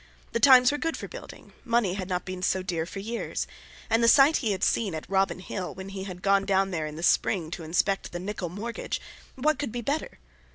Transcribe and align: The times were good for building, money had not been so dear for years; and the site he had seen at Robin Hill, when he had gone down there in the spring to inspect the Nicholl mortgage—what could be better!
The 0.31 0.39
times 0.39 0.71
were 0.71 0.79
good 0.79 0.97
for 0.97 1.07
building, 1.07 1.53
money 1.63 1.93
had 1.93 2.09
not 2.09 2.25
been 2.25 2.41
so 2.41 2.63
dear 2.63 2.87
for 2.87 2.97
years; 2.97 3.45
and 3.87 4.03
the 4.03 4.07
site 4.07 4.37
he 4.37 4.51
had 4.51 4.63
seen 4.63 4.95
at 4.95 5.07
Robin 5.07 5.37
Hill, 5.39 5.75
when 5.75 5.89
he 5.89 6.05
had 6.05 6.23
gone 6.23 6.43
down 6.43 6.71
there 6.71 6.87
in 6.87 6.95
the 6.95 7.03
spring 7.03 7.51
to 7.51 7.63
inspect 7.63 8.11
the 8.11 8.17
Nicholl 8.19 8.49
mortgage—what 8.49 9.59
could 9.59 9.71
be 9.71 9.81
better! 9.81 10.17